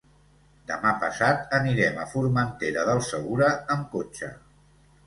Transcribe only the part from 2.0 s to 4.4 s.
a Formentera del Segura amb cotxe.